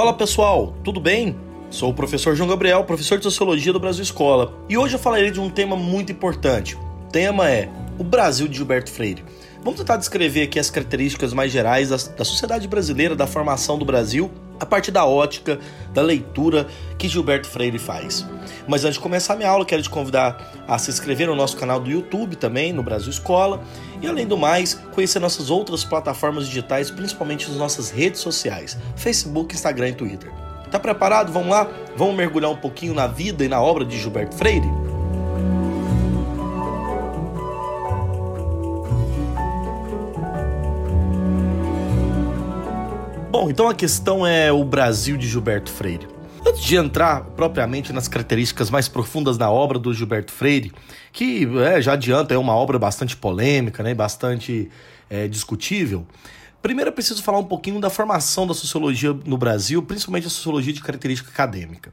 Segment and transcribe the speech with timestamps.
[0.00, 1.36] Fala pessoal, tudo bem?
[1.68, 5.30] Sou o professor João Gabriel, professor de Sociologia do Brasil Escola, e hoje eu falarei
[5.30, 6.74] de um tema muito importante.
[6.74, 9.22] O tema é o Brasil de Gilberto Freire.
[9.62, 13.84] Vamos tentar descrever aqui as características mais gerais da, da sociedade brasileira, da formação do
[13.84, 14.30] Brasil,
[14.60, 15.58] a partir da ótica,
[15.92, 18.26] da leitura que Gilberto Freire faz.
[18.68, 21.56] Mas antes de começar a minha aula, quero te convidar a se inscrever no nosso
[21.56, 23.62] canal do YouTube também, no Brasil Escola,
[24.02, 29.54] e além do mais, conhecer nossas outras plataformas digitais, principalmente as nossas redes sociais, Facebook,
[29.54, 30.30] Instagram e Twitter.
[30.70, 31.32] Tá preparado?
[31.32, 31.68] Vamos lá?
[31.96, 34.89] Vamos mergulhar um pouquinho na vida e na obra de Gilberto Freire?
[43.40, 46.06] Bom, então a questão é o Brasil de Gilberto Freire.
[46.46, 50.70] Antes de entrar propriamente nas características mais profundas da obra do Gilberto Freire,
[51.10, 54.68] que é, já adianta é uma obra bastante polêmica, né, bastante
[55.08, 56.06] é, discutível,
[56.60, 60.74] primeiro é preciso falar um pouquinho da formação da sociologia no Brasil, principalmente a sociologia
[60.74, 61.90] de característica acadêmica.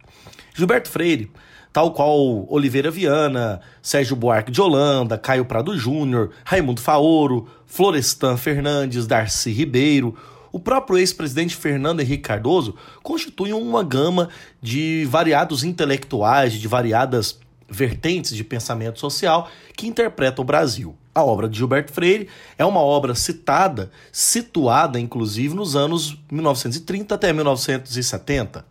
[0.54, 1.32] Gilberto Freire,
[1.72, 9.08] tal qual Oliveira Viana, Sérgio Buarque de Holanda, Caio Prado Júnior, Raimundo Faoro, Florestan Fernandes,
[9.08, 10.14] Darcy Ribeiro,
[10.58, 14.28] o próprio ex-presidente Fernando Henrique Cardoso constitui uma gama
[14.60, 20.98] de variados intelectuais, de variadas vertentes de pensamento social que interpretam o Brasil.
[21.14, 22.28] A obra de Gilberto Freire
[22.58, 28.66] é uma obra citada, situada inclusive nos anos 1930 até 1970.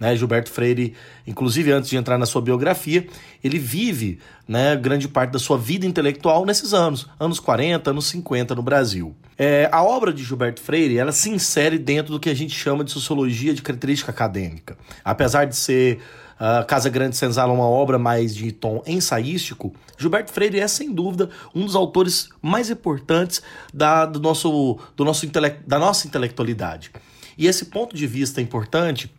[0.00, 0.94] Né, Gilberto Freire,
[1.26, 3.06] inclusive antes de entrar na sua biografia,
[3.44, 8.54] ele vive né, grande parte da sua vida intelectual nesses anos, anos 40, anos 50
[8.54, 9.14] no Brasil.
[9.36, 12.82] É, a obra de Gilberto Freire ela se insere dentro do que a gente chama
[12.82, 14.76] de sociologia de característica acadêmica.
[15.04, 16.00] Apesar de ser
[16.40, 21.28] Uh, Casa Grande Senzala, uma obra mais de tom ensaístico, Gilberto Freire é, sem dúvida,
[21.54, 23.42] um dos autores mais importantes
[23.74, 26.90] da, do nosso, do nosso intele da nossa intelectualidade.
[27.36, 29.12] E esse ponto de vista importante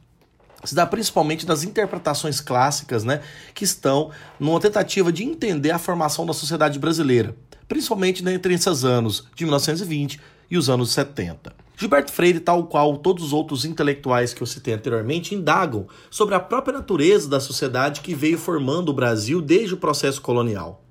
[0.63, 3.21] se dá principalmente nas interpretações clássicas, né,
[3.53, 7.35] que estão numa tentativa de entender a formação da sociedade brasileira,
[7.67, 11.53] principalmente né, entre esses anos de 1920 e os anos 70.
[11.77, 16.39] Gilberto Freire, tal qual todos os outros intelectuais que eu citei anteriormente, indagam sobre a
[16.39, 20.83] própria natureza da sociedade que veio formando o Brasil desde o processo colonial.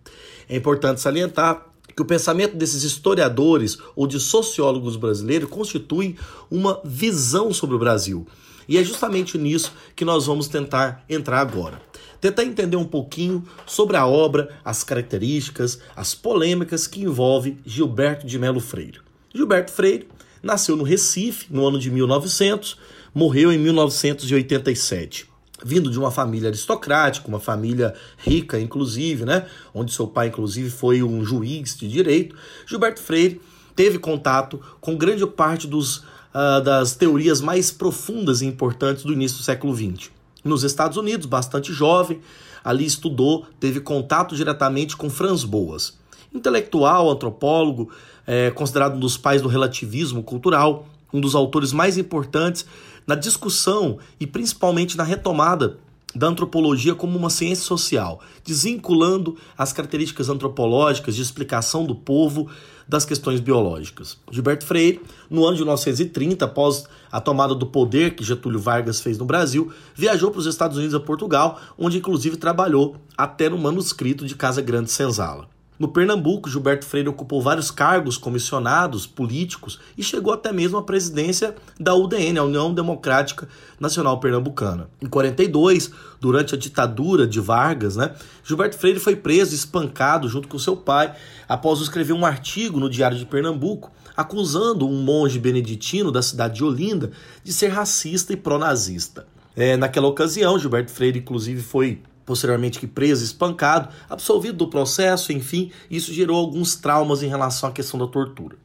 [0.49, 1.65] É importante salientar
[1.95, 6.17] que o pensamento desses historiadores ou de sociólogos brasileiros constitui
[6.51, 8.27] uma visão sobre o Brasil,
[8.71, 11.83] e é justamente nisso que nós vamos tentar entrar agora.
[12.21, 18.39] Tentar entender um pouquinho sobre a obra, as características, as polêmicas que envolve Gilberto de
[18.39, 19.01] Melo Freire.
[19.35, 20.07] Gilberto Freire
[20.41, 22.79] nasceu no Recife no ano de 1900,
[23.13, 25.29] morreu em 1987
[25.63, 29.47] vindo de uma família aristocrática, uma família rica, inclusive, né?
[29.75, 32.35] Onde seu pai, inclusive, foi um juiz de direito.
[32.67, 33.43] Gilberto Freire
[33.77, 36.03] teve contato com grande parte dos
[36.35, 40.11] uh, das teorias mais profundas e importantes do início do século XX.
[40.45, 42.21] Nos Estados Unidos, bastante jovem,
[42.65, 45.99] ali estudou, teve contato diretamente com Franz Boas.
[46.33, 47.91] Intelectual, antropólogo,
[48.27, 52.65] é, considerado um dos pais do relativismo cultural, um dos autores mais importantes
[53.07, 55.79] na discussão e principalmente na retomada
[56.15, 62.49] da antropologia como uma ciência social, desvinculando as características antropológicas de explicação do povo
[62.89, 64.19] das questões biológicas.
[64.31, 65.01] Gilberto Freire,
[65.31, 69.73] no ano de 1930, após a tomada do poder que Getúlio Vargas fez no Brasil,
[69.95, 74.61] viajou para os Estados Unidos e Portugal, onde inclusive trabalhou até no manuscrito de Casa
[74.61, 75.49] Grande Senzala.
[75.81, 81.57] No Pernambuco, Gilberto Freire ocupou vários cargos comissionados políticos e chegou até mesmo à presidência
[81.79, 83.49] da UDN, a União Democrática
[83.81, 84.91] Nacional Pernambucana.
[85.01, 88.15] Em 42, durante a ditadura de Vargas, né,
[88.45, 91.15] Gilberto Freire foi preso e espancado junto com seu pai
[91.49, 96.65] após escrever um artigo no Diário de Pernambuco acusando um monge beneditino da cidade de
[96.65, 97.11] Olinda
[97.43, 99.27] de ser racista e pró-nazista.
[99.57, 105.73] É, naquela ocasião, Gilberto Freire, inclusive, foi posteriormente que preso, espancado, absolvido do processo, enfim,
[105.91, 108.57] isso gerou alguns traumas em relação à questão da tortura.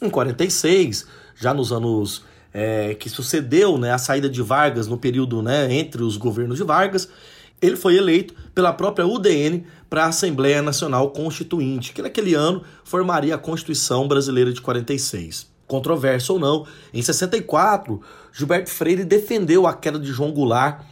[0.00, 1.04] Em 46,
[1.34, 2.22] já nos anos
[2.54, 6.62] é, que sucedeu né, a saída de Vargas no período né, entre os governos de
[6.62, 7.08] Vargas,
[7.60, 13.34] ele foi eleito pela própria UDN para a Assembleia Nacional Constituinte, que naquele ano formaria
[13.34, 15.50] a Constituição Brasileira de 46.
[15.66, 16.64] Controverso ou não,
[16.94, 18.00] em 64,
[18.32, 20.82] Gilberto Freire defendeu a queda de João Goulart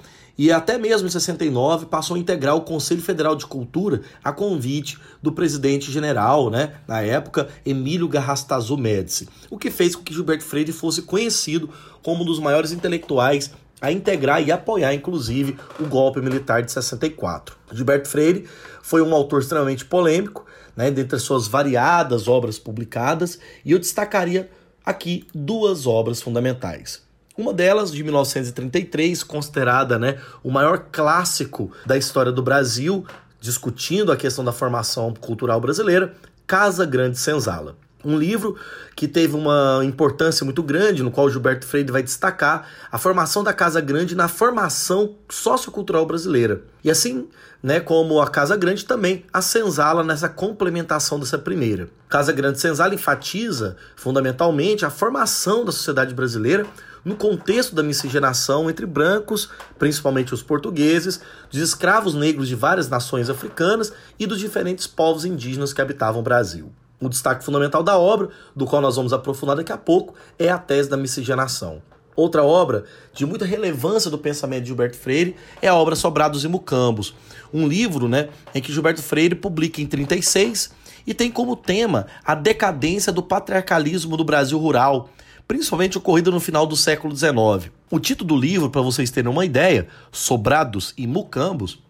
[0.42, 4.96] e até mesmo em 69 passou a integrar o Conselho Federal de Cultura a convite
[5.20, 10.42] do presidente general, né, na época, Emílio Garrastazu Médici, o que fez com que Gilberto
[10.42, 11.68] Freire fosse conhecido
[12.02, 13.50] como um dos maiores intelectuais
[13.82, 17.58] a integrar e apoiar, inclusive, o golpe militar de 64.
[17.70, 18.48] Gilberto Freire
[18.82, 24.50] foi um autor extremamente polêmico, né, dentre as suas variadas obras publicadas, e eu destacaria
[24.86, 27.09] aqui duas obras fundamentais.
[27.40, 33.06] Uma delas, de 1933, considerada né, o maior clássico da história do Brasil,
[33.40, 36.12] discutindo a questão da formação cultural brasileira,
[36.46, 37.78] Casa Grande Senzala.
[38.04, 38.58] Um livro
[38.94, 43.54] que teve uma importância muito grande, no qual Gilberto Freire vai destacar a formação da
[43.54, 46.62] Casa Grande na formação sociocultural brasileira.
[46.84, 47.26] E assim,
[47.62, 51.88] né, como a Casa Grande também a senzala nessa complementação dessa primeira.
[52.06, 56.66] Casa Grande senzala enfatiza fundamentalmente a formação da sociedade brasileira
[57.04, 61.20] no contexto da miscigenação entre brancos, principalmente os portugueses,
[61.50, 66.24] dos escravos negros de várias nações africanas e dos diferentes povos indígenas que habitavam o
[66.24, 66.70] Brasil.
[67.00, 70.58] O destaque fundamental da obra, do qual nós vamos aprofundar daqui a pouco, é a
[70.58, 71.80] tese da miscigenação.
[72.14, 76.48] Outra obra de muita relevância do pensamento de Gilberto Freire é a obra Sobrados e
[76.48, 77.14] Mucambos,
[77.52, 80.70] um livro né, em que Gilberto Freire publica em 36
[81.06, 85.08] e tem como tema a decadência do patriarcalismo do Brasil rural,
[85.50, 87.72] principalmente ocorrido no final do século XIX.
[87.90, 91.82] O título do livro, para vocês terem uma ideia, Sobrados e Mucambos,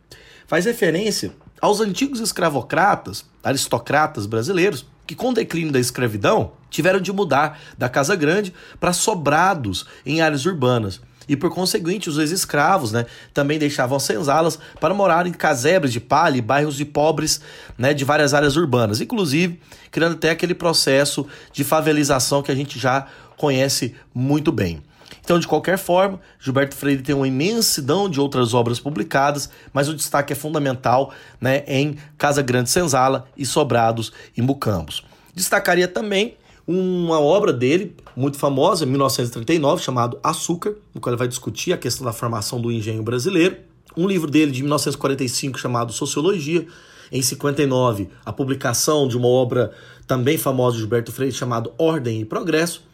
[0.46, 7.12] faz referência aos antigos escravocratas, aristocratas brasileiros, que com o declínio da escravidão tiveram de
[7.12, 10.98] mudar da Casa Grande para sobrados em áreas urbanas.
[11.30, 16.36] E por conseguinte, os ex-escravos né, também deixavam senzalas para morar em casebres de palha
[16.38, 17.40] e bairros de pobres
[17.78, 19.60] né, de várias áreas urbanas, inclusive
[19.92, 23.06] criando até aquele processo de favelização que a gente já
[23.36, 24.82] conhece muito bem.
[25.22, 29.94] Então, de qualquer forma, Gilberto Freire tem uma imensidão de outras obras publicadas, mas o
[29.94, 35.04] destaque é fundamental né, em Casa Grande Senzala e Sobrados e Mucambos.
[35.32, 36.36] Destacaria também
[36.66, 41.78] uma obra dele, muito famosa, em 1939, chamado Açúcar, no qual ele vai discutir a
[41.78, 43.56] questão da formação do engenho brasileiro.
[43.96, 46.66] Um livro dele de 1945 chamado Sociologia.
[47.12, 49.72] Em 59, a publicação de uma obra
[50.06, 52.84] também famosa de Gilberto Freire chamado Ordem e Progresso.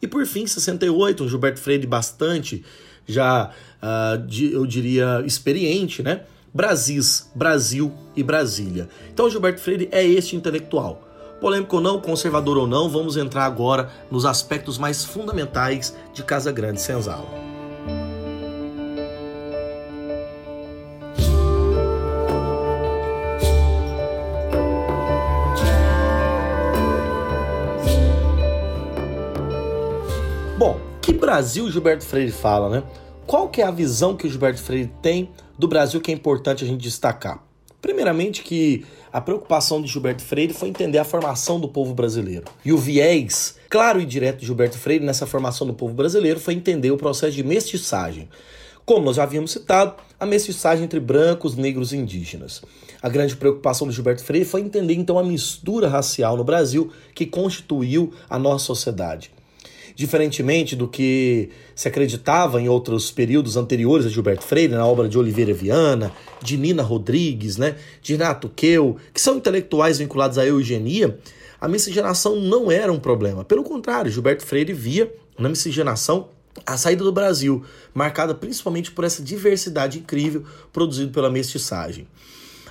[0.00, 2.62] E por fim, 68, um Gilberto Freire bastante
[3.06, 3.50] já,
[3.82, 6.22] uh, eu diria, experiente, né?
[6.52, 8.88] Brasis, Brasil e Brasília.
[9.12, 11.11] Então, Gilberto Freire é este intelectual.
[11.42, 16.50] Polêmico ou não, conservador ou não, vamos entrar agora nos aspectos mais fundamentais de Casa
[16.50, 17.52] Grande Senzala.
[31.32, 32.82] Brasil Gilberto Freire fala, né?
[33.26, 36.62] Qual que é a visão que o Gilberto Freire tem do Brasil que é importante
[36.62, 37.42] a gente destacar?
[37.80, 42.46] Primeiramente que a preocupação de Gilberto Freire foi entender a formação do povo brasileiro.
[42.64, 46.54] E o viés claro e direto de Gilberto Freire nessa formação do povo brasileiro foi
[46.54, 48.28] entender o processo de mestiçagem.
[48.84, 52.62] Como nós já havíamos citado, a mestiçagem entre brancos, negros e indígenas.
[53.02, 57.26] A grande preocupação do Gilberto Freire foi entender então a mistura racial no Brasil que
[57.26, 59.30] constituiu a nossa sociedade.
[59.94, 65.18] Diferentemente do que se acreditava em outros períodos anteriores a Gilberto Freire, na obra de
[65.18, 66.12] Oliveira Viana,
[66.42, 71.18] de Nina Rodrigues, né, de Renato Keu, que são intelectuais vinculados à eugenia,
[71.60, 73.44] a miscigenação não era um problema.
[73.44, 76.28] Pelo contrário, Gilberto Freire via na miscigenação
[76.66, 82.06] a saída do Brasil, marcada principalmente por essa diversidade incrível produzida pela mestiçagem.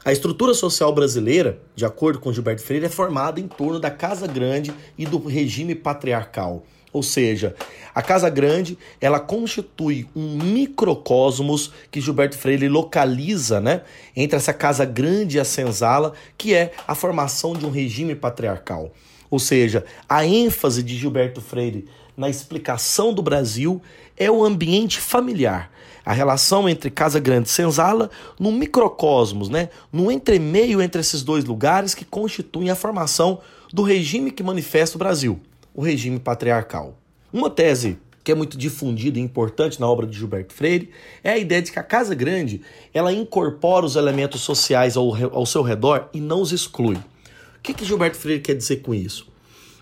[0.03, 4.25] A estrutura social brasileira, de acordo com Gilberto Freire, é formada em torno da Casa
[4.25, 6.66] Grande e do regime patriarcal.
[6.94, 7.56] Ou seja,
[7.95, 13.81] a Casa Grande, ela constitui um microcosmos que Gilberto Freire localiza, né,
[14.16, 18.92] entre essa Casa Grande e a Senzala, que é a formação de um regime patriarcal.
[19.30, 23.81] Ou seja, a ênfase de Gilberto Freire na explicação do Brasil
[24.18, 25.71] é o ambiente familiar,
[26.06, 31.45] a relação entre Casa Grande e Senzala no microcosmos, né, no entremeio entre esses dois
[31.45, 33.40] lugares que constituem a formação
[33.71, 35.40] do regime que manifesta o Brasil
[35.73, 36.97] o regime patriarcal.
[37.31, 40.92] Uma tese que é muito difundida e importante na obra de Gilberto Freire
[41.23, 42.61] é a ideia de que a Casa Grande
[42.94, 46.95] ela incorpora os elementos sociais ao, ao seu redor e não os exclui.
[46.95, 49.28] O que, que Gilberto Freire quer dizer com isso?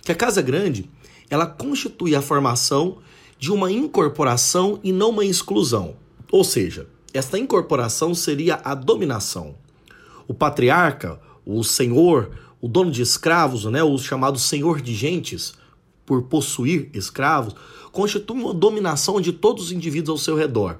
[0.03, 0.89] Que a Casa Grande
[1.29, 2.98] ela constitui a formação
[3.38, 5.96] de uma incorporação e não uma exclusão.
[6.31, 9.55] Ou seja, esta incorporação seria a dominação.
[10.27, 12.31] O patriarca, o senhor,
[12.62, 15.53] o dono de escravos, né, o chamado senhor de gentes,
[16.10, 17.54] por possuir escravos,
[17.92, 20.80] constitui uma dominação de todos os indivíduos ao seu redor.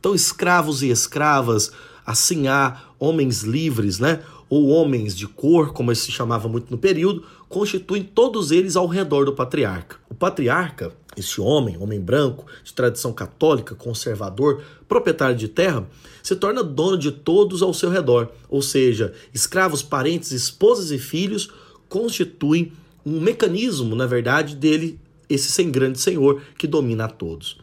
[0.00, 1.70] Então, escravos e escravas,
[2.04, 4.20] assim há homens livres, né?
[4.50, 9.24] Ou homens de cor, como se chamava muito no período, constituem todos eles ao redor
[9.24, 9.96] do patriarca.
[10.10, 15.88] O patriarca, esse homem, homem branco, de tradição católica, conservador, proprietário de terra,
[16.20, 18.28] se torna dono de todos ao seu redor.
[18.48, 21.48] Ou seja, escravos, parentes, esposas e filhos
[21.88, 22.72] constituem
[23.04, 27.58] um mecanismo, na verdade, dele, esse sem grande senhor que domina a todos.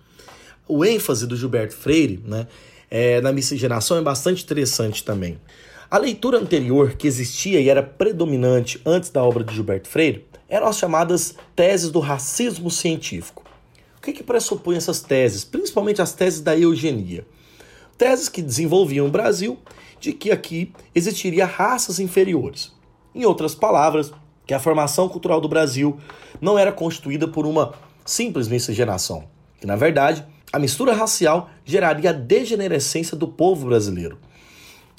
[0.67, 2.48] o ênfase do Gilberto Freire né,
[2.89, 5.39] é, na miscigenação é bastante interessante também.
[5.89, 10.67] A leitura anterior que existia e era predominante antes da obra de Gilberto Freire eram
[10.67, 13.43] as chamadas teses do racismo científico.
[13.98, 15.43] O que, que pressupõe essas teses?
[15.43, 17.25] Principalmente as teses da eugenia.
[17.98, 19.60] Teses que desenvolviam o Brasil
[20.00, 22.71] de que aqui existiria raças inferiores.
[23.13, 24.12] Em outras palavras,
[24.45, 25.98] que a formação cultural do Brasil
[26.39, 27.74] não era constituída por uma
[28.05, 29.25] simples miscigenação,
[29.60, 34.17] que na verdade a mistura racial geraria a degenerescência do povo brasileiro.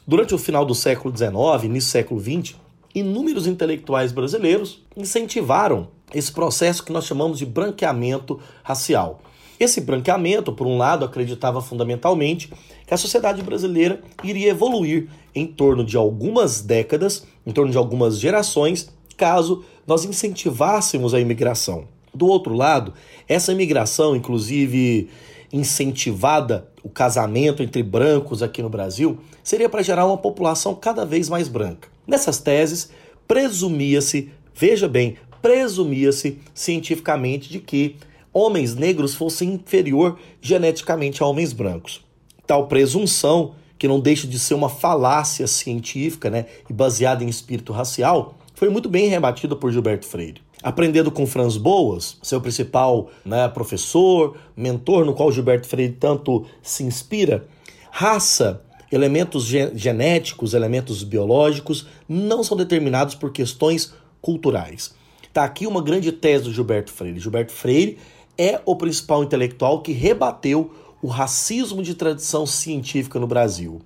[0.06, 2.56] Durante o final do século XIX, início do século XX,
[2.94, 9.20] inúmeros intelectuais brasileiros incentivaram esse processo que nós chamamos de branqueamento racial.
[9.58, 12.52] Esse branqueamento, por um lado, acreditava fundamentalmente
[12.86, 18.18] que a sociedade brasileira iria evoluir em torno de algumas décadas, em torno de algumas
[18.18, 18.90] gerações,
[19.22, 21.86] caso nós incentivássemos a imigração.
[22.12, 22.92] Do outro lado,
[23.28, 25.08] essa imigração, inclusive
[25.52, 31.28] incentivada o casamento entre brancos aqui no Brasil, seria para gerar uma população cada vez
[31.28, 31.88] mais branca.
[32.04, 32.90] Nessas teses,
[33.28, 37.94] presumia-se, veja bem, presumia-se cientificamente de que
[38.32, 42.04] homens negros fossem inferior geneticamente a homens brancos.
[42.44, 47.72] Tal presunção, que não deixa de ser uma falácia científica né, e baseada em espírito
[47.72, 50.40] racial, foi muito bem rebatida por Gilberto Freire.
[50.62, 56.84] Aprendendo com Franz Boas, seu principal né, professor, mentor, no qual Gilberto Freire tanto se
[56.84, 57.44] inspira,
[57.90, 64.94] raça, elementos genéticos, elementos biológicos, não são determinados por questões culturais.
[65.24, 67.18] Está aqui uma grande tese do Gilberto Freire.
[67.18, 67.98] Gilberto Freire
[68.38, 73.82] é o principal intelectual que rebateu o racismo de tradição científica no Brasil.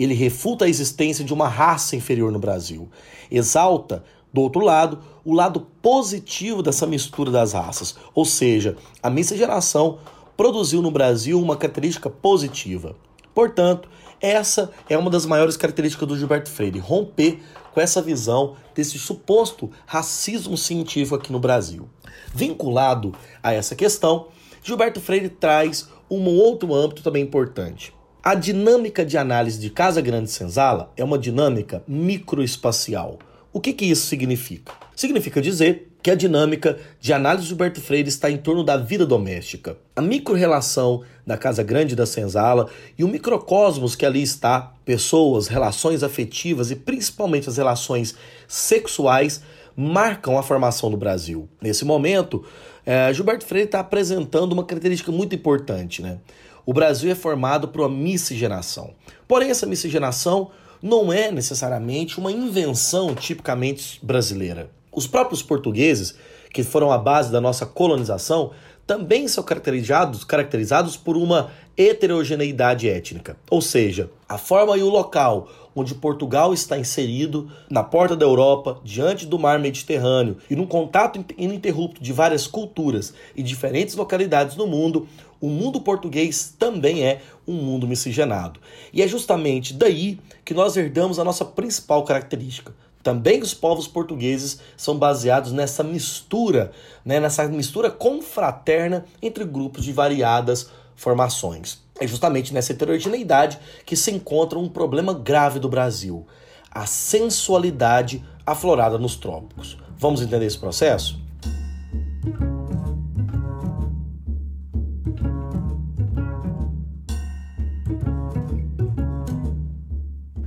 [0.00, 2.88] Ele refuta a existência de uma raça inferior no Brasil.
[3.30, 4.02] Exalta,
[4.32, 9.98] do outro lado, o lado positivo dessa mistura das raças, ou seja, a miscigenação
[10.38, 12.96] produziu no Brasil uma característica positiva.
[13.34, 13.90] Portanto,
[14.22, 17.38] essa é uma das maiores características do Gilberto Freire, romper
[17.74, 21.88] com essa visão desse suposto racismo científico aqui no Brasil.
[22.34, 24.28] Vinculado a essa questão,
[24.62, 27.92] Gilberto Freire traz um outro âmbito também importante.
[28.22, 33.18] A dinâmica de análise de Casa Grande Senzala é uma dinâmica microespacial.
[33.50, 34.74] O que, que isso significa?
[34.94, 39.06] Significa dizer que a dinâmica de análise de Gilberto Freire está em torno da vida
[39.06, 39.78] doméstica.
[39.96, 46.02] A micro-relação da Casa Grande da Senzala e o microcosmos que ali está, pessoas, relações
[46.02, 48.14] afetivas e principalmente as relações
[48.46, 49.42] sexuais,
[49.74, 51.48] marcam a formação do Brasil.
[51.58, 52.44] Nesse momento,
[52.84, 56.02] é, Gilberto Freire está apresentando uma característica muito importante.
[56.02, 56.18] Né?
[56.64, 58.94] O Brasil é formado por uma miscigenação.
[59.26, 60.50] Porém, essa miscigenação
[60.82, 64.70] não é necessariamente uma invenção tipicamente brasileira.
[64.92, 66.14] Os próprios portugueses,
[66.52, 68.50] que foram a base da nossa colonização,
[68.86, 73.36] também são caracterizados, caracterizados por uma heterogeneidade étnica.
[73.48, 78.80] Ou seja, a forma e o local onde Portugal está inserido na porta da Europa,
[78.84, 84.66] diante do mar Mediterrâneo e num contato ininterrupto de várias culturas e diferentes localidades no
[84.66, 85.08] mundo,
[85.40, 88.60] o mundo português também é um mundo miscigenado.
[88.92, 94.60] E é justamente daí que nós herdamos a nossa principal característica, também os povos portugueses
[94.76, 96.70] são baseados nessa mistura,
[97.04, 101.82] né, nessa mistura confraterna entre grupos de variadas formações.
[102.00, 106.26] É justamente nessa heterogeneidade que se encontra um problema grave do Brasil:
[106.70, 109.76] a sensualidade aflorada nos trópicos.
[109.98, 111.20] Vamos entender esse processo?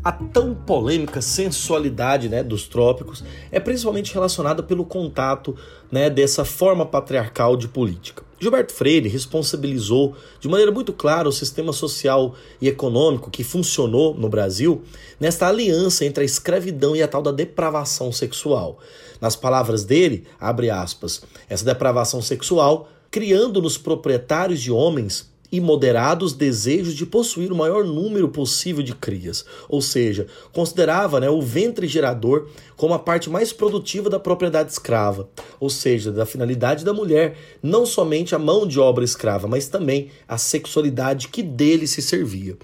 [0.04, 5.56] A tão polêmica sensualidade né, dos trópicos é principalmente relacionada pelo contato
[5.90, 8.24] né, dessa forma patriarcal de política.
[8.44, 14.30] Gilberto Freire responsabilizou de maneira muito clara o sistema social e econômico que funcionou no
[14.30, 14.84] Brasil
[15.20, 18.80] nesta aliança entre a escravidão e a tal da depravação sexual.
[19.20, 26.34] Nas palavras dele, abre aspas, essa depravação sexual criando nos proprietários de homens e moderados
[26.34, 31.88] desejos de possuir o maior número possível de crias, ou seja, considerava né, o ventre
[31.88, 35.30] gerador como a parte mais produtiva da propriedade escrava,
[35.60, 40.10] ou seja, da finalidade da mulher, não somente a mão de obra escrava, mas também
[40.28, 42.58] a sexualidade que dele se servia.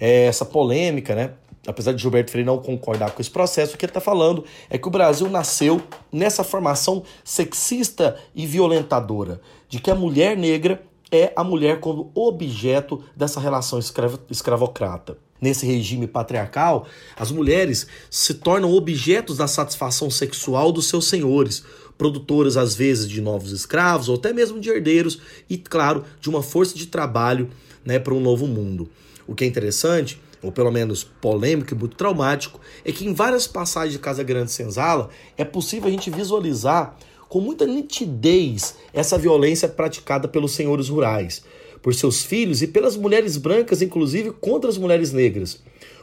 [0.00, 1.34] É, essa polêmica, né?
[1.66, 4.78] apesar de Gilberto Freire não concordar com esse processo, o que ele está falando é
[4.78, 10.82] que o Brasil nasceu nessa formação sexista e violentadora, de que a mulher negra
[11.12, 15.18] é a mulher como objeto dessa relação escravo, escravocrata.
[15.38, 21.64] nesse regime patriarcal, as mulheres se tornam objetos da satisfação sexual dos seus senhores,
[21.98, 26.42] produtoras às vezes de novos escravos ou até mesmo de herdeiros e, claro, de uma
[26.42, 27.50] força de trabalho
[27.84, 28.88] né, para um novo mundo.
[29.26, 33.46] O que é interessante, ou pelo menos polêmico e muito traumático, é que em várias
[33.46, 36.96] passagens de Casa Grande Senzala é possível a gente visualizar
[37.32, 41.42] com muita nitidez essa violência praticada pelos senhores rurais,
[41.80, 45.58] por seus filhos e pelas mulheres brancas, inclusive contra as mulheres negras.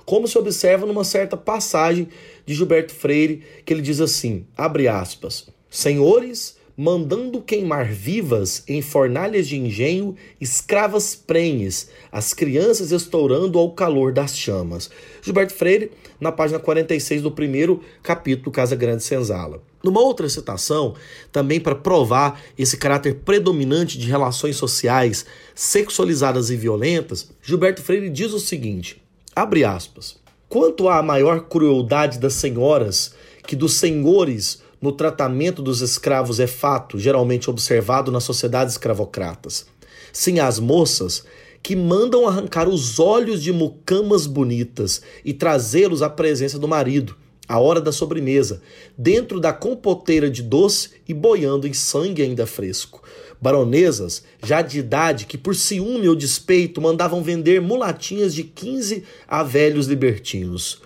[0.08, 2.08] Como se observa numa certa passagem
[2.48, 9.48] de Gilberto Freire, que ele diz assim: abre aspas, senhores mandando queimar vivas em fornalhas
[9.48, 14.90] de engenho escravas prenhes, as crianças estourando ao calor das chamas.
[15.22, 19.69] Gilberto Freire, na página 46 do primeiro capítulo Casa Grande Senzala.
[19.84, 20.96] Numa outra citação,
[21.32, 28.34] também para provar esse caráter predominante de relações sociais sexualizadas e violentas, Gilberto Freire diz
[28.34, 29.02] o seguinte:
[29.36, 30.18] abre aspas.
[30.50, 33.14] Quanto à maior crueldade das senhoras
[33.46, 39.66] que dos senhores no tratamento dos escravos é fato geralmente observado nas sociedades escravocratas.
[40.12, 41.24] Sim, as moças
[41.62, 47.16] que mandam arrancar os olhos de mucamas bonitas e trazê-los à presença do marido,
[47.50, 48.62] à hora da sobremesa,
[48.98, 53.04] dentro da compoteira de doce e boiando em sangue ainda fresco.
[53.42, 59.44] Baronesas, já de idade, que por ciúme ou despeito mandavam vender mulatinhas de 15 a
[59.44, 60.80] velhos libertinos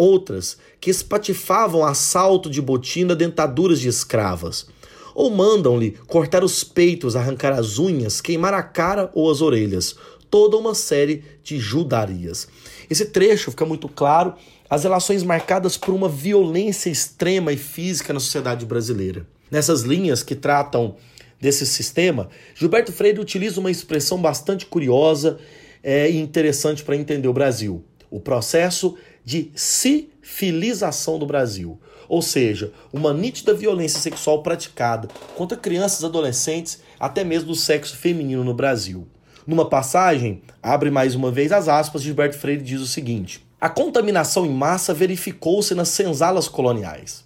[0.00, 4.66] outras que espatifavam assalto de botina dentaduras de escravas,
[5.14, 9.94] ou mandam-lhe cortar os peitos, arrancar as unhas, queimar a cara ou as orelhas,
[10.30, 12.48] toda uma série de judarias.
[12.88, 14.34] Esse trecho fica muito claro
[14.70, 19.26] as relações marcadas por uma violência extrema e física na sociedade brasileira.
[19.50, 20.94] Nessas linhas que tratam
[21.40, 25.40] desse sistema, Gilberto Freire utiliza uma expressão bastante curiosa
[25.82, 27.84] é, e interessante para entender o Brasil.
[28.08, 36.04] O processo de civilização do Brasil, ou seja, uma nítida violência sexual praticada contra crianças
[36.04, 39.06] adolescentes, até mesmo do sexo feminino no Brasil.
[39.44, 44.46] Numa passagem, abre mais uma vez as aspas, Gilberto Freire diz o seguinte: A contaminação
[44.46, 47.24] em massa verificou-se nas senzalas coloniais.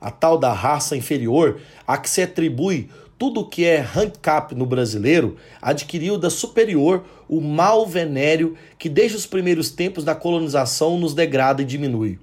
[0.00, 4.64] A tal da raça inferior a que se atribui tudo o que é handicap no
[4.64, 11.12] brasileiro adquiriu da superior o mal venéreo que desde os primeiros tempos da colonização nos
[11.12, 12.18] degrada e diminui.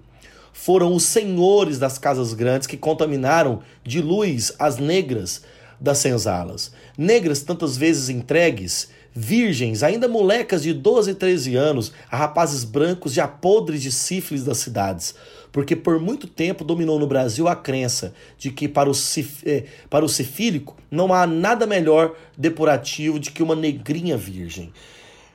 [0.51, 5.43] Foram os senhores das casas grandes que contaminaram de luz as negras
[5.79, 6.71] das senzalas.
[6.97, 13.13] Negras tantas vezes entregues, virgens, ainda molecas de 12 e 13 anos, a rapazes brancos
[13.13, 15.15] já podres de sífilis das cidades
[15.51, 19.65] porque por muito tempo dominou no Brasil a crença de que para o, cif, eh,
[19.89, 20.09] para o
[20.89, 24.71] não há nada melhor depurativo de que uma negrinha virgem.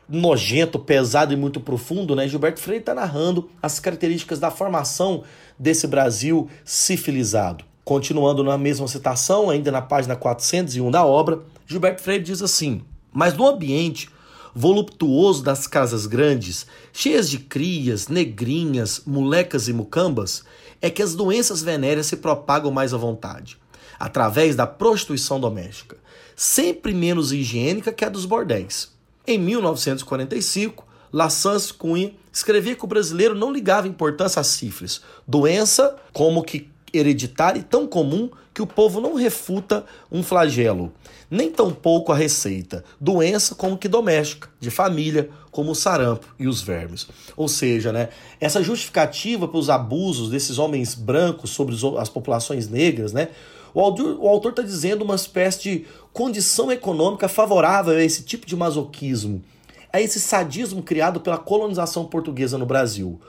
[0.09, 2.29] Nojento, pesado e muito profundo, né?
[2.29, 5.25] Gilberto Freire está narrando as características da formação
[5.59, 7.65] desse Brasil sifilizado.
[7.85, 12.83] Continuando na mesma citação, ainda na página 401 da obra, Gilberto Freire diz assim:
[13.17, 14.11] Mas no ambiente
[14.55, 20.45] voluptuoso das casas grandes, cheias de crias, negrinhas, molecas e mucambas,
[20.83, 23.57] é que as doenças venéreas se propagam mais à vontade,
[23.99, 25.97] através da prostituição doméstica,
[26.37, 28.93] sempre menos higiênica que a dos bordéis.
[29.27, 36.43] Em 1945, Lassans Cunha escrevia que o brasileiro não ligava importância à sífilis, doença como
[36.43, 40.93] que hereditária e tão comum que o povo não refuta um flagelo,
[41.31, 46.63] nem tampouco a receita, doença como que doméstica, de família, como o sarampo e os
[46.63, 47.07] vermes.
[47.37, 48.09] Ou seja, né,
[48.41, 53.29] essa justificativa para os abusos desses homens brancos sobre as populações negras, né,
[53.75, 59.45] o autor está dizendo uma espécie de condição econômica favorável a esse tipo de masoquismo,
[59.93, 63.21] a esse sadismo criado pela colonização portuguesa no Brasil.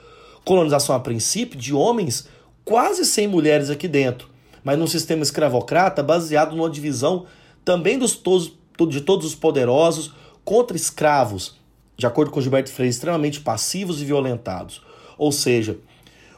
[0.45, 2.29] Colonização, a princípio, de homens
[2.67, 4.30] quase sem mulheres aqui dentro,
[4.62, 7.25] mas num sistema escravocrata baseado numa divisão
[7.63, 8.51] também dos todos,
[8.89, 11.56] de todos os poderosos contra escravos,
[11.95, 14.82] de acordo com Gilberto Freire, extremamente passivos e violentados.
[15.17, 15.77] Ou seja,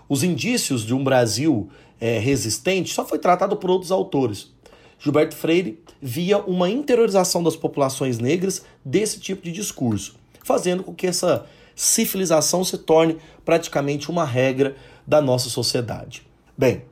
[0.08, 1.68] os indícios de um Brasil
[2.00, 4.52] é, resistente só foi tratado por outros autores.
[5.00, 11.08] Gilberto Freire via uma interiorização das populações negras desse tipo de discurso, fazendo com que
[11.08, 14.76] essa civilização se torne praticamente uma regra
[15.10, 16.22] da nossa sociedade.
[16.56, 16.84] Bem,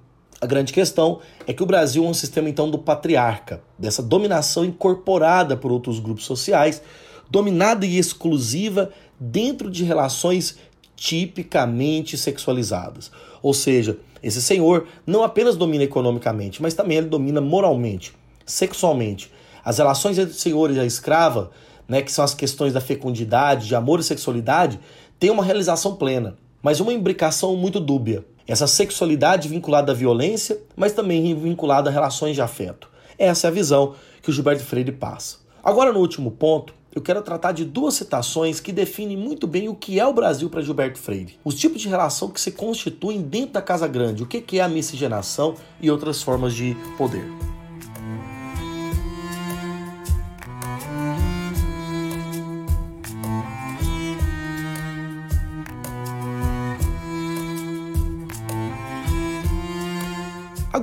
[0.41, 4.65] a grande questão é que o Brasil é um sistema então do patriarca, dessa dominação
[4.65, 6.81] incorporada por outros grupos sociais,
[7.29, 10.57] dominada e exclusiva dentro de relações
[10.95, 13.11] tipicamente sexualizadas.
[13.43, 18.15] Ou seja, esse senhor não apenas domina economicamente, mas também ele domina moralmente,
[18.47, 19.31] sexualmente.
[19.63, 21.51] As relações entre o senhor e a escrava,
[21.87, 24.79] né, que são as questões da fecundidade, de amor e sexualidade,
[25.19, 26.35] tem uma realização plena,
[26.67, 28.25] mas uma imbricação muito dúbia.
[28.45, 32.89] Essa sexualidade vinculada à violência, mas também vinculada a relações de afeto.
[33.17, 35.37] Essa é a visão que o Gilberto Freire passa.
[35.63, 39.75] Agora, no último ponto, eu quero tratar de duas citações que definem muito bem o
[39.75, 41.39] que é o Brasil para Gilberto Freire.
[41.41, 44.67] Os tipos de relação que se constituem dentro da Casa Grande, o que é a
[44.67, 47.23] miscigenação e outras formas de poder.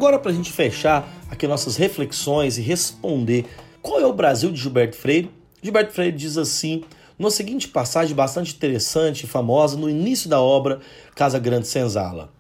[0.05, 3.47] Agora, para a gente fechar aqui nossas reflexões e responder
[3.81, 5.31] qual é o Brasil de Gilberto Freire,
[5.63, 6.85] Gilberto Freire diz assim,
[7.19, 10.81] numa seguinte passagem bastante interessante e famosa no início da obra
[11.15, 12.31] Casa Grande Senzala.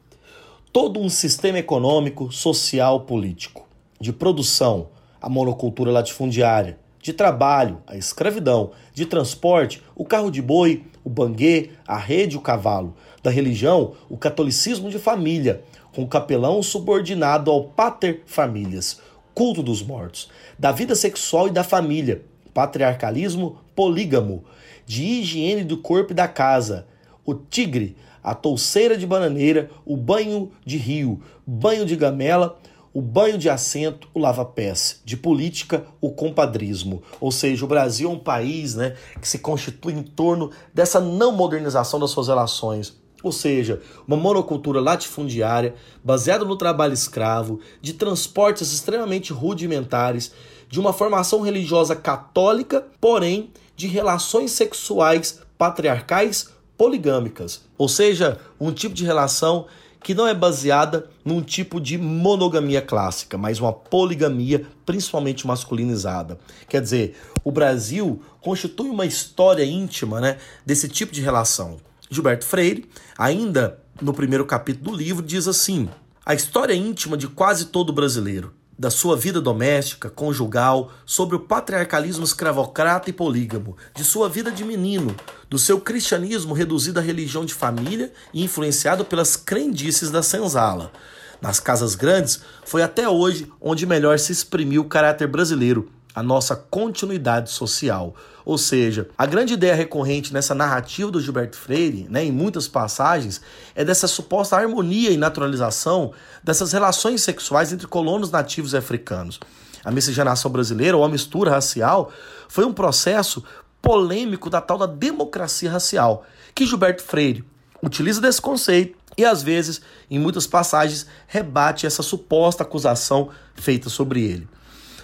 [0.75, 3.67] Todo um sistema econômico, social, político,
[3.99, 10.85] de produção, a monocultura latifundiária, de trabalho, a escravidão, de transporte, o carro de boi,
[11.03, 15.63] o banguê, a rede, o cavalo, da religião, o catolicismo de família,
[15.95, 19.01] com capelão subordinado ao pater famílias,
[19.33, 20.29] culto dos mortos,
[20.59, 24.45] da vida sexual e da família, patriarcalismo polígamo,
[24.85, 26.87] de higiene do corpo e da casa,
[27.25, 32.59] o tigre, a touceira de bananeira, o banho de rio, banho de gamela,
[32.93, 37.03] o banho de assento, o lava-pés, de política, o compadrismo.
[37.21, 41.33] Ou seja, o Brasil é um país né, que se constitui em torno dessa não
[41.33, 48.73] modernização das suas relações ou seja, uma monocultura latifundiária baseada no trabalho escravo, de transportes
[48.73, 50.33] extremamente rudimentares,
[50.69, 57.63] de uma formação religiosa católica, porém de relações sexuais patriarcais poligâmicas.
[57.79, 59.67] Ou seja, um tipo de relação
[60.05, 66.39] que não é baseada num tipo de monogamia clássica, mas uma poligamia principalmente masculinizada.
[66.69, 71.79] Quer dizer, o Brasil constitui uma história íntima né, desse tipo de relação.
[72.11, 75.89] Gilberto Freire, ainda no primeiro capítulo do livro, diz assim:
[76.25, 82.25] A história íntima de quase todo brasileiro, da sua vida doméstica, conjugal, sobre o patriarcalismo
[82.25, 85.15] escravocrata e polígamo, de sua vida de menino,
[85.49, 90.93] do seu cristianismo reduzido à religião de família e influenciado pelas crendices da senzala.
[91.41, 96.55] Nas casas grandes, foi até hoje onde melhor se exprimiu o caráter brasileiro, a nossa
[96.55, 98.15] continuidade social.
[98.45, 103.41] Ou seja, a grande ideia recorrente nessa narrativa do Gilberto Freire, né, em muitas passagens,
[103.75, 109.41] é dessa suposta harmonia e naturalização dessas relações sexuais entre colonos nativos e africanos.
[109.85, 112.13] A miscigenação brasileira, ou a mistura racial,
[112.49, 113.43] foi um processo
[113.83, 116.25] polêmico da tal da democracia racial,
[116.55, 117.45] que Gilberto Freire
[117.83, 124.25] utiliza desse conceito e às vezes, em muitas passagens, rebate essa suposta acusação feita sobre
[124.25, 124.49] ele.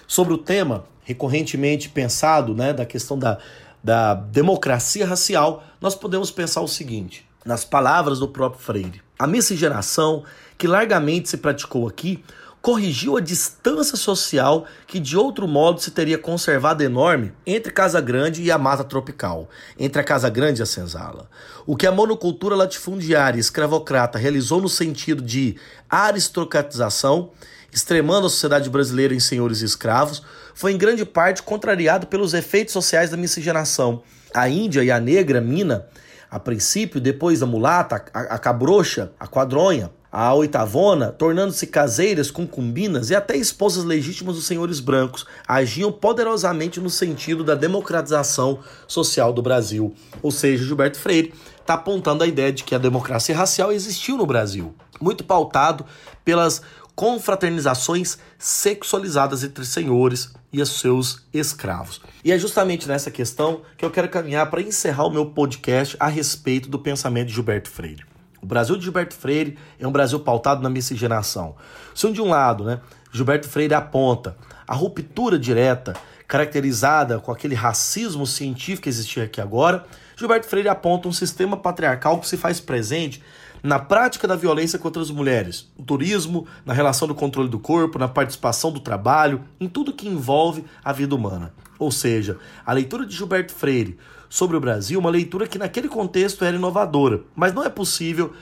[0.07, 3.37] Sobre o tema, recorrentemente pensado, né, da questão da,
[3.83, 9.01] da democracia racial, nós podemos pensar o seguinte, nas palavras do próprio Freire.
[9.19, 10.23] A miscigenação,
[10.57, 12.23] que largamente se praticou aqui,
[12.61, 18.43] corrigiu a distância social que de outro modo se teria conservado enorme entre Casa Grande
[18.43, 21.27] e a mata tropical, entre a Casa Grande e a senzala.
[21.65, 25.57] O que a monocultura latifundiária e escravocrata realizou no sentido de
[25.89, 27.31] aristocratização
[27.71, 30.21] extremando a sociedade brasileira em senhores e escravos,
[30.53, 34.03] foi em grande parte contrariado pelos efeitos sociais da miscigenação.
[34.33, 35.85] A Índia e a negra mina,
[36.29, 43.09] a princípio, depois da mulata, a, a cabrocha, a quadronha, a oitavona, tornando-se caseiras, concubinas
[43.09, 49.41] e até esposas legítimas dos senhores brancos, agiam poderosamente no sentido da democratização social do
[49.41, 49.95] Brasil.
[50.21, 54.25] Ou seja, Gilberto Freire está apontando a ideia de que a democracia racial existiu no
[54.25, 55.85] Brasil, muito pautado
[56.25, 56.61] pelas
[57.01, 61.99] confraternizações sexualizadas entre senhores e seus escravos.
[62.23, 66.05] E é justamente nessa questão que eu quero caminhar para encerrar o meu podcast a
[66.05, 68.05] respeito do pensamento de Gilberto Freire.
[68.39, 71.55] O Brasil de Gilberto Freire é um Brasil pautado na miscigenação.
[71.95, 72.79] Se de um lado, né,
[73.11, 74.37] Gilberto Freire aponta
[74.67, 75.93] a ruptura direta
[76.27, 79.85] caracterizada com aquele racismo científico que existia aqui agora,
[80.15, 83.23] Gilberto Freire aponta um sistema patriarcal que se faz presente
[83.63, 87.99] na prática da violência contra as mulheres, no turismo, na relação do controle do corpo,
[87.99, 91.53] na participação do trabalho, em tudo que envolve a vida humana.
[91.77, 93.97] Ou seja, a leitura de Gilberto Freire
[94.29, 98.33] sobre o Brasil, uma leitura que naquele contexto era inovadora, mas não é possível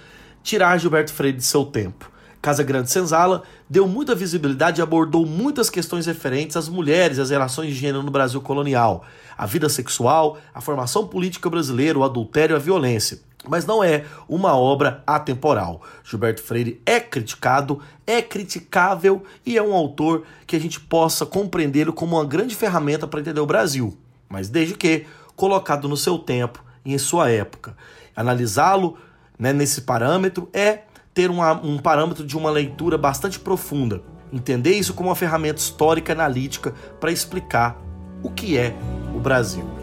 [0.41, 2.09] tirar Gilberto Freire de seu tempo.
[2.41, 7.29] Casa Grande Senzala deu muita visibilidade e abordou muitas questões referentes às mulheres e às
[7.29, 9.05] relações de gênero no Brasil colonial,
[9.37, 14.05] a vida sexual, a formação política brasileira, o adultério e a violência mas não é
[14.27, 15.81] uma obra atemporal.
[16.03, 21.93] Gilberto Freire é criticado, é criticável e é um autor que a gente possa compreendê-lo
[21.93, 23.97] como uma grande ferramenta para entender o Brasil,
[24.27, 27.75] mas desde que colocado no seu tempo e em sua época.
[28.15, 28.97] analisá-lo
[29.37, 30.81] né, nesse parâmetro é
[31.13, 34.03] ter uma, um parâmetro de uma leitura bastante profunda.
[34.31, 37.81] Entender isso como uma ferramenta histórica analítica para explicar
[38.21, 38.75] o que é
[39.15, 39.78] o Brasil.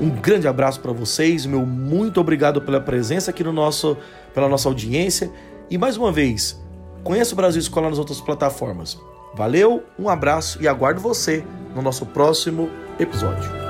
[0.00, 3.96] Um grande abraço para vocês, meu muito obrigado pela presença aqui no nosso,
[4.32, 5.30] pela nossa audiência
[5.68, 6.58] e mais uma vez,
[7.02, 8.96] conheça o Brasil Escola nas outras plataformas.
[9.34, 13.67] Valeu, um abraço e aguardo você no nosso próximo episódio.